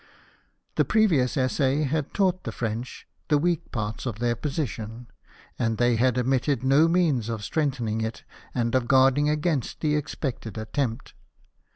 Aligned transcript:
The 0.77 0.83
previous 0.83 1.37
essay 1.37 1.83
had 1.83 2.11
taught 2.11 2.43
the 2.43 2.51
French 2.51 3.05
the 3.27 3.37
weak 3.37 3.71
parts 3.71 4.07
of 4.07 4.17
their 4.17 4.35
position; 4.35 5.05
and 5.59 5.77
they 5.77 5.95
had 5.95 6.17
omitted 6.17 6.63
no 6.63 6.87
means 6.87 7.29
of 7.29 7.43
strengthening 7.43 8.01
it 8.01 8.23
and 8.51 8.73
of 8.73 8.87
guarding 8.87 9.29
against 9.29 9.79
the 9.81 9.95
expected 9.95 10.57
attempt. 10.57 11.13